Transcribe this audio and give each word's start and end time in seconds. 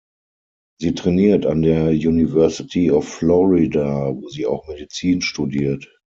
Sie 0.79 0.95
trainiert 0.95 1.45
an 1.45 1.61
der 1.61 1.91
University 1.91 2.89
of 2.89 3.07
Florida, 3.07 4.07
wo 4.15 4.29
sie 4.29 4.47
auch 4.47 4.67
Medizin 4.67 5.21
studiert. 5.21 5.95